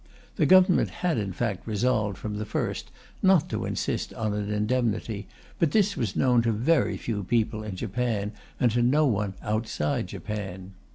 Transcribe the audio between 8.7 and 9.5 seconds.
to no one